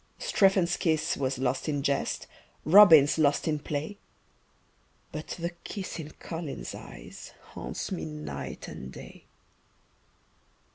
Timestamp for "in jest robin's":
1.69-3.19